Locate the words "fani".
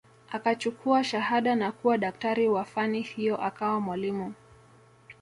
2.65-3.01